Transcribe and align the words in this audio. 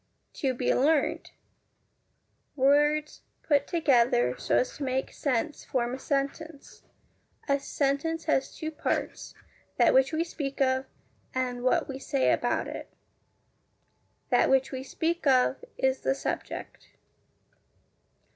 To 0.33 0.55
be 0.55 0.73
learnt 0.73 1.29
Words 2.55 3.21
put 3.43 3.67
together 3.67 4.35
so 4.35 4.57
as 4.57 4.77
to 4.77 4.83
make 4.83 5.13
sense 5.13 5.63
form 5.63 5.93
a 5.93 5.99
sentence. 5.99 6.81
A 7.47 7.59
sentence 7.59 8.23
has 8.23 8.55
two 8.55 8.71
parts: 8.71 9.35
that 9.77 9.93
which 9.93 10.11
we 10.11 10.23
speak 10.23 10.59
of, 10.59 10.87
and 11.35 11.61
what 11.63 11.87
we 11.87 11.99
say 11.99 12.31
about 12.31 12.67
it. 12.67 12.91
That 14.31 14.49
which 14.49 14.71
we 14.71 14.81
speak 14.81 15.27
of 15.27 15.63
is 15.77 15.99
the 16.01 16.15
SUBJECT. 16.15 16.87